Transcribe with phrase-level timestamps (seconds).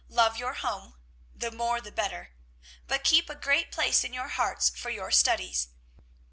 [0.09, 0.95] Love your home
[1.35, 2.31] the more the better;
[2.87, 5.67] but keep a great place in your hearts for your studies.